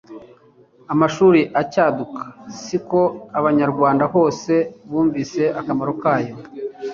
[0.93, 2.21] amashuri acyaduka
[2.61, 3.01] si ko
[3.39, 4.53] abanyarwanda hose
[4.89, 6.35] bumvise akamaro kayo